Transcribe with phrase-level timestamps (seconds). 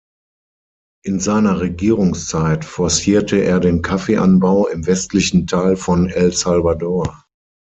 [1.05, 7.23] In seiner Regierungszeit forcierte er den Kaffeeanbau im westlichen Teil von El Salvador.